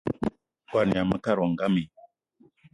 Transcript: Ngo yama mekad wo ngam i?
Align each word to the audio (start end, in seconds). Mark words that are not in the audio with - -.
Ngo 0.67 0.77
yama 0.91 1.09
mekad 1.09 1.37
wo 1.39 1.47
ngam 1.53 1.73
i? 1.83 1.83